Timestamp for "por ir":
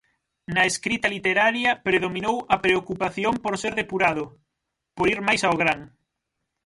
4.95-5.19